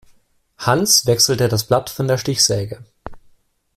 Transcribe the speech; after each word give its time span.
Hans 0.57 1.05
wechselte 1.05 1.47
das 1.47 1.63
Blatt 1.65 1.91
von 1.91 2.07
der 2.07 2.17
Stichsäge. 2.17 2.83